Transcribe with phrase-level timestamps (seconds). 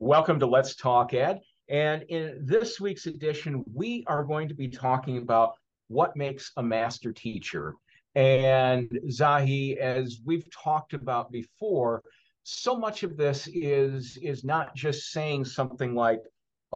[0.00, 1.40] Welcome to Let's Talk Ed.
[1.68, 5.54] And in this week's edition, we are going to be talking about
[5.88, 7.74] what makes a master teacher.
[8.14, 12.04] And Zahi, as we've talked about before,
[12.44, 16.20] so much of this is is not just saying something like,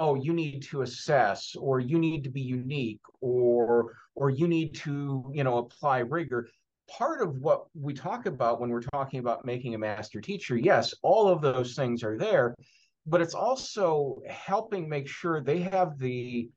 [0.00, 4.74] oh, you need to assess, or you need to be unique, or or you need
[4.74, 6.48] to, you know, apply rigor.
[6.90, 10.92] Part of what we talk about when we're talking about making a master teacher, yes,
[11.02, 12.56] all of those things are there
[13.06, 16.50] but it's also helping make sure they have the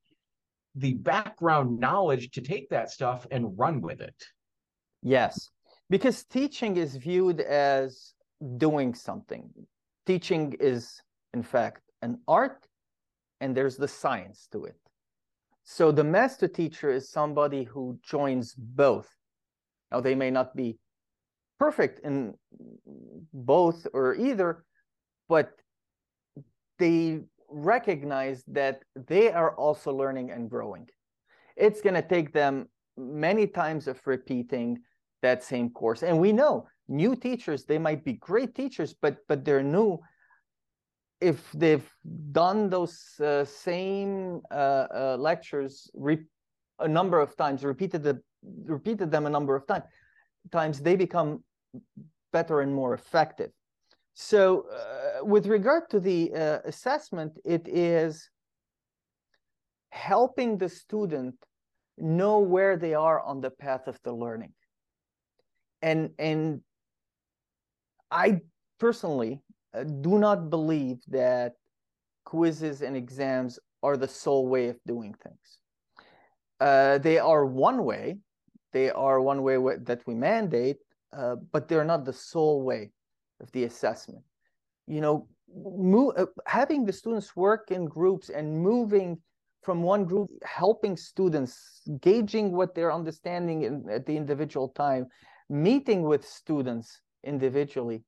[0.78, 4.16] the background knowledge to take that stuff and run with it.
[5.02, 5.50] Yes,
[5.90, 8.14] because teaching is viewed as
[8.58, 9.50] doing something.
[10.06, 11.02] Teaching is,
[11.34, 12.68] in fact, an art,
[13.40, 14.76] and there's the science to it.
[15.64, 19.10] So the master teacher is somebody who joins both.
[19.92, 20.78] Now, they may not be
[21.58, 22.36] perfect in
[23.34, 24.66] both or either,
[25.30, 25.52] but
[26.80, 30.88] they recognize that they are also learning and growing.
[31.56, 34.80] It's going to take them many times of repeating
[35.22, 36.04] that same course.
[36.04, 40.00] And we know new teachers, they might be great teachers, but but they're new.
[41.22, 41.90] If they've
[42.32, 45.90] done those uh, same uh, uh, lectures
[46.80, 48.22] a number of times, repeated the
[48.66, 49.84] repeated them a number of time,
[50.52, 51.44] times, they become
[52.32, 53.52] better and more effective.
[54.16, 58.30] So uh, with regard to the uh, assessment, it is
[59.90, 61.36] helping the student
[61.98, 64.54] know where they are on the path of the learning.
[65.82, 66.62] And, and
[68.10, 68.40] I
[68.80, 69.42] personally
[69.74, 71.54] uh, do not believe that
[72.24, 75.60] quizzes and exams are the sole way of doing things.
[76.62, 78.18] Uh, they are one way,
[78.72, 80.78] they are one way that we mandate,
[81.12, 82.92] uh, but they're not the sole way
[83.46, 84.24] of the assessment.
[84.88, 89.18] You know, move, uh, having the students work in groups and moving
[89.62, 95.08] from one group, helping students, gauging what they're understanding in, at the individual time,
[95.50, 98.04] meeting with students individually.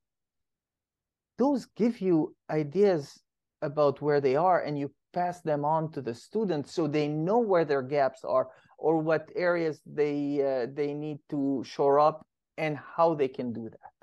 [1.36, 3.20] Those give you ideas
[3.62, 7.38] about where they are and you pass them on to the students so they know
[7.38, 10.18] where their gaps are or what areas they
[10.50, 12.24] uh, they need to shore up
[12.56, 13.97] and how they can do that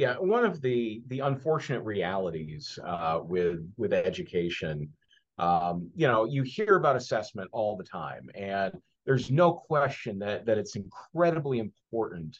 [0.00, 4.88] yeah, one of the the unfortunate realities uh, with with education,
[5.36, 8.72] um, you know, you hear about assessment all the time, and
[9.04, 12.38] there's no question that that it's incredibly important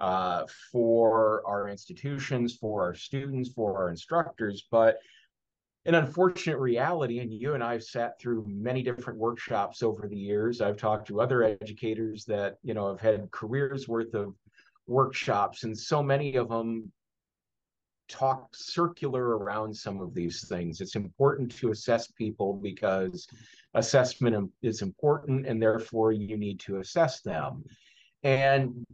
[0.00, 4.96] uh, for our institutions, for our students, for our instructors, but
[5.84, 10.62] an unfortunate reality, and you and I've sat through many different workshops over the years.
[10.62, 14.34] I've talked to other educators that you know have had careers worth of
[14.86, 16.90] workshops, and so many of them
[18.08, 20.80] talk circular around some of these things.
[20.80, 23.26] It's important to assess people because
[23.74, 27.64] assessment is important and therefore you need to assess them.
[28.22, 28.84] And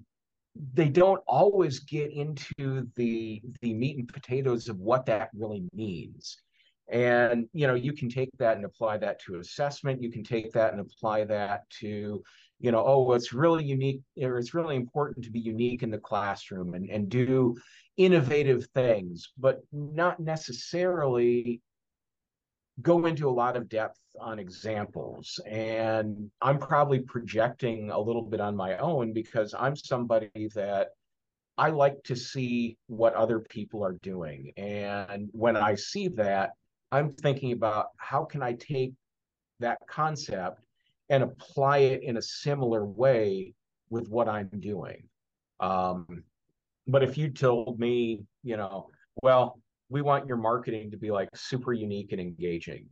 [0.75, 6.39] they don't always get into the the meat and potatoes of what that really means.
[6.91, 10.03] And you know, you can take that and apply that to assessment.
[10.03, 12.23] You can take that and apply that to,
[12.61, 15.99] you know, oh, it's really unique or it's really important to be unique in the
[15.99, 17.57] classroom and, and do
[17.97, 21.61] innovative things, but not necessarily
[22.81, 25.41] go into a lot of depth on examples.
[25.47, 30.89] And I'm probably projecting a little bit on my own because I'm somebody that
[31.57, 34.53] I like to see what other people are doing.
[34.57, 36.51] And when I see that,
[36.91, 38.95] I'm thinking about how can I take
[39.61, 40.61] that concept
[41.11, 43.55] and apply it in a similar way
[43.91, 45.05] with what I'm doing.
[45.61, 46.25] Um,
[46.87, 48.89] but if you told me, you know,
[49.23, 49.61] well,
[49.91, 52.87] we want your marketing to be like super unique and engaging,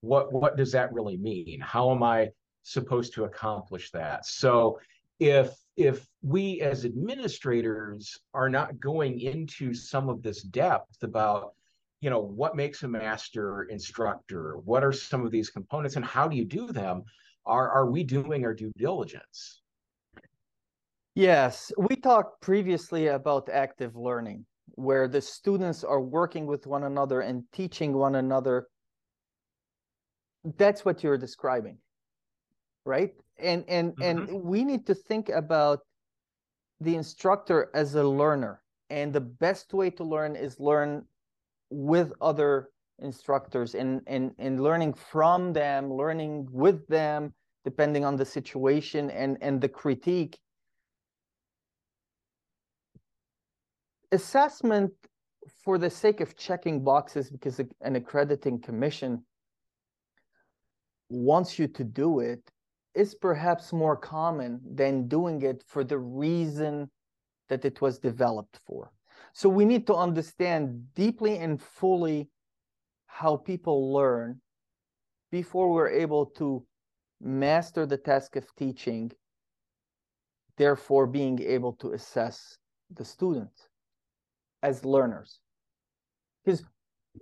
[0.00, 1.60] what what does that really mean?
[1.60, 2.30] How am I
[2.62, 4.26] supposed to accomplish that?
[4.26, 4.80] So
[5.20, 11.54] if if we as administrators are not going into some of this depth about
[12.02, 16.28] you know what makes a master instructor what are some of these components and how
[16.28, 17.02] do you do them
[17.46, 19.62] are are we doing our due diligence
[21.14, 24.46] Yes, we talked previously about active learning,
[24.76, 28.68] where the students are working with one another and teaching one another.
[30.56, 31.78] That's what you're describing,
[32.86, 33.12] right?
[33.38, 34.02] And and mm-hmm.
[34.02, 35.80] and we need to think about
[36.80, 41.04] the instructor as a learner, and the best way to learn is learn
[41.72, 47.32] with other instructors and and and learning from them, learning with them,
[47.64, 50.38] depending on the situation and and the critique
[54.12, 54.92] assessment
[55.64, 59.24] for the sake of checking boxes because an accrediting commission
[61.08, 62.42] wants you to do it
[62.94, 66.90] is perhaps more common than doing it for the reason
[67.48, 68.92] that it was developed for.
[69.32, 72.28] So we need to understand deeply and fully
[73.06, 74.40] how people learn
[75.30, 76.64] before we're able to
[77.20, 79.10] master the task of teaching,
[80.58, 82.58] therefore being able to assess
[82.90, 83.68] the students
[84.62, 85.40] as learners.
[86.44, 86.64] Because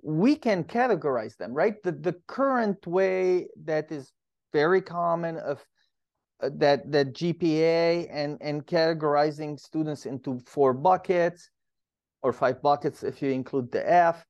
[0.03, 1.81] we can categorize them, right?
[1.83, 4.12] The, the current way that is
[4.53, 5.65] very common of
[6.43, 11.51] uh, that that GPA and and categorizing students into four buckets
[12.23, 14.25] or five buckets if you include the F.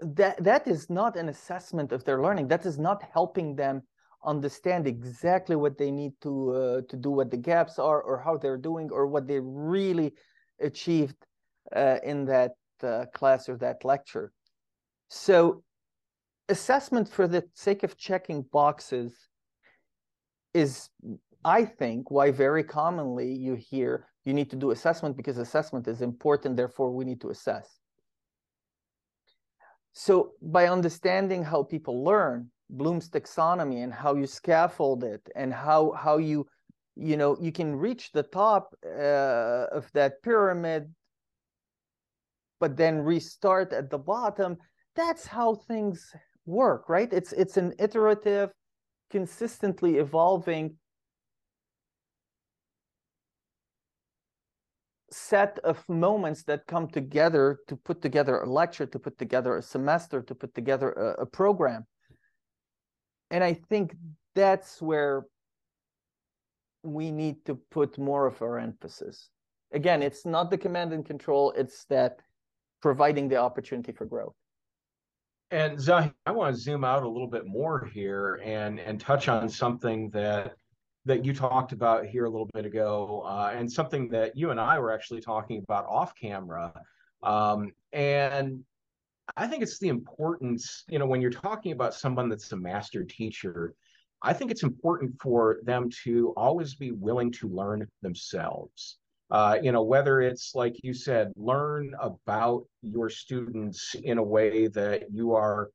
[0.00, 2.48] That that is not an assessment of their learning.
[2.48, 3.82] That is not helping them
[4.24, 8.36] understand exactly what they need to uh, to do, what the gaps are, or how
[8.36, 10.14] they're doing, or what they really
[10.60, 11.16] achieved
[11.74, 12.52] uh, in that
[12.82, 14.32] uh, class or that lecture.
[15.08, 15.62] So
[16.48, 19.12] assessment for the sake of checking boxes
[20.54, 20.88] is,
[21.44, 26.02] I think, why very commonly you hear you need to do assessment because assessment is
[26.02, 27.78] important, therefore we need to assess.
[29.92, 35.92] So by understanding how people learn, Bloom's taxonomy and how you scaffold it and how
[35.92, 36.46] how you
[36.96, 40.94] you know you can reach the top uh, of that pyramid
[42.60, 44.56] but then restart at the bottom
[44.94, 46.14] that's how things
[46.46, 48.50] work right it's it's an iterative
[49.10, 50.76] consistently evolving
[55.10, 59.62] set of moments that come together to put together a lecture to put together a
[59.62, 61.84] semester to put together a, a program
[63.30, 63.96] and i think
[64.34, 65.26] that's where
[66.82, 69.30] we need to put more of our emphasis
[69.72, 72.20] again it's not the command and control it's that
[72.80, 74.34] providing the opportunity for growth.
[75.50, 79.28] And Zahi, I want to zoom out a little bit more here and and touch
[79.28, 80.54] on something that
[81.06, 84.60] that you talked about here a little bit ago, uh, and something that you and
[84.60, 86.72] I were actually talking about off camera.
[87.22, 88.62] Um, and
[89.36, 93.04] I think it's the importance, you know, when you're talking about someone that's a master
[93.04, 93.74] teacher,
[94.22, 98.98] I think it's important for them to always be willing to learn themselves.
[99.30, 104.66] Uh, you know, whether it's like you said, learn about your students in a way
[104.66, 105.70] that you are,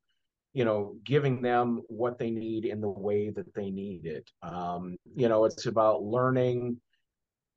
[0.55, 4.31] you know, giving them what they need in the way that they need it.
[4.41, 6.79] Um, you know, it's about learning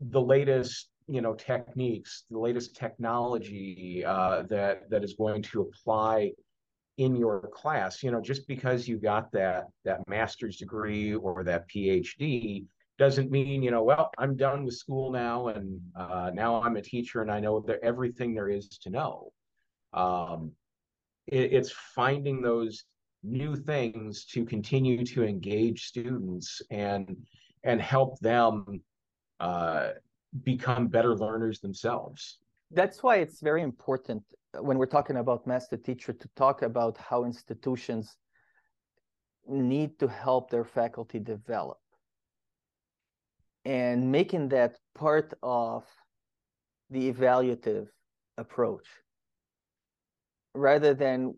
[0.01, 6.33] the latest, you know, techniques, the latest technology uh, that that is going to apply
[6.97, 8.03] in your class.
[8.03, 12.67] You know, just because you got that that master's degree or that PhD
[12.99, 16.83] doesn't mean you know well i'm done with school now and uh, now i'm a
[16.83, 19.31] teacher and i know everything there is to know
[19.93, 20.51] um,
[21.29, 22.85] it, it's finding those
[23.23, 27.17] new things to continue to engage students and
[27.65, 28.81] and help them
[29.41, 29.91] uh,
[30.45, 32.39] become better learners themselves.
[32.71, 34.23] That's why it's very important
[34.61, 38.17] when we're talking about master teacher to talk about how institutions
[39.47, 41.79] need to help their faculty develop.
[43.65, 45.85] And making that part of
[46.91, 47.89] the evaluative
[48.37, 48.87] approach
[50.59, 51.35] rather than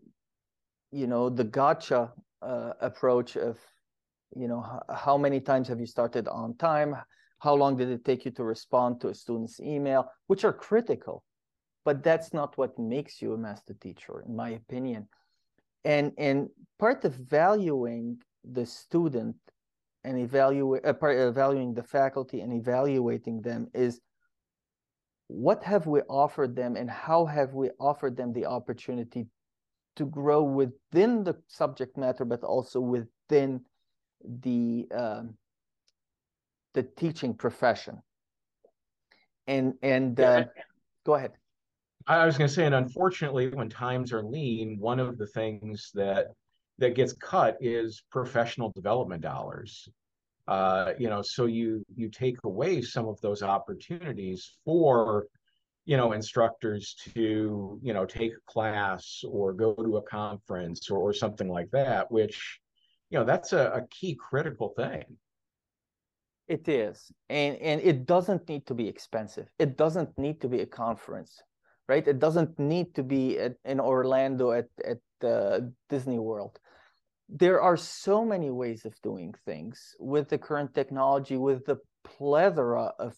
[0.91, 2.11] you know the gotcha
[2.41, 3.57] uh, approach of
[4.35, 4.63] you know
[4.93, 6.95] how many times have you started on time?
[7.39, 10.11] How long did it take you to respond to a student's email?
[10.27, 11.23] Which are critical
[11.83, 15.07] but that's not what makes you a master teacher in my opinion.
[15.83, 19.35] And and part of valuing the student
[20.03, 23.99] and evaluate uh, evaluating the faculty and evaluating them is
[25.31, 29.27] what have we offered them and how have we offered them the opportunity
[29.95, 33.61] to grow within the subject matter but also within
[34.41, 35.33] the um,
[36.73, 38.01] the teaching profession
[39.47, 40.43] and and uh,
[41.05, 41.31] go ahead
[42.07, 45.91] i was going to say and unfortunately when times are lean one of the things
[45.93, 46.27] that
[46.81, 49.87] that gets cut is professional development dollars.
[50.47, 55.27] Uh, you know, so you you take away some of those opportunities for
[55.85, 60.97] you know instructors to you know take a class or go to a conference or,
[60.97, 62.59] or something like that, which
[63.09, 65.05] you know that's a, a key critical thing.
[66.47, 69.47] It is, and and it doesn't need to be expensive.
[69.59, 71.41] It doesn't need to be a conference,
[71.87, 72.05] right?
[72.05, 76.59] It doesn't need to be at, in Orlando at at uh, Disney World
[77.31, 82.91] there are so many ways of doing things with the current technology, with the plethora
[82.99, 83.15] of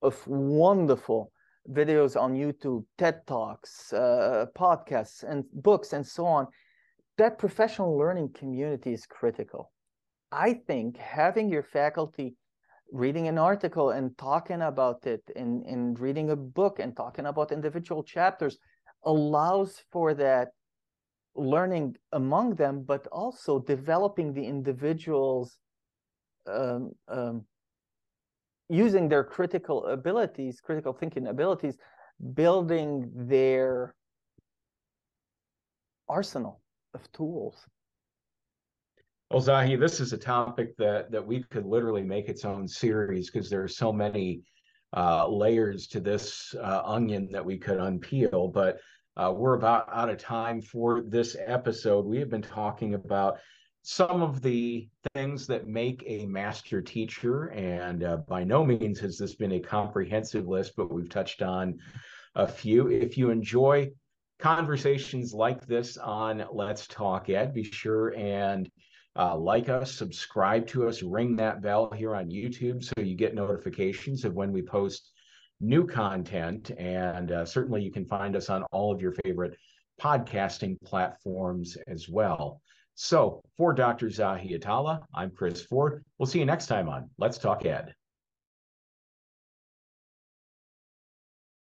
[0.00, 1.30] of wonderful
[1.70, 6.48] videos on YouTube, TED Talks, uh, podcasts, and books, and so on.
[7.18, 9.70] That professional learning community is critical.
[10.32, 12.34] I think having your faculty
[12.90, 17.52] reading an article and talking about it and, and reading a book and talking about
[17.52, 18.58] individual chapters
[19.04, 20.48] allows for that
[21.34, 25.58] learning among them, but also developing the individuals
[26.46, 27.44] um, um,
[28.68, 31.76] using their critical abilities, critical thinking abilities,
[32.34, 33.94] building their
[36.08, 36.60] arsenal
[36.94, 37.66] of tools.
[39.30, 43.30] Well, Zahi, this is a topic that that we could literally make its own series
[43.30, 44.42] because there are so many
[44.94, 48.52] uh, layers to this uh, onion that we could unpeel.
[48.52, 48.78] But
[49.16, 52.04] uh, we're about out of time for this episode.
[52.06, 53.38] We have been talking about
[53.82, 59.18] some of the things that make a master teacher, and uh, by no means has
[59.18, 61.78] this been a comprehensive list, but we've touched on
[62.36, 62.88] a few.
[62.88, 63.90] If you enjoy
[64.38, 68.70] conversations like this on Let's Talk Ed, be sure and
[69.16, 73.34] uh, like us, subscribe to us, ring that bell here on YouTube so you get
[73.34, 75.10] notifications of when we post
[75.62, 76.70] new content.
[76.76, 79.56] And uh, certainly you can find us on all of your favorite
[80.00, 82.60] podcasting platforms as well.
[82.94, 84.08] So for Dr.
[84.08, 86.04] Zahi Atallah, I'm Chris Forde.
[86.18, 87.94] We'll see you next time on Let's Talk Ed.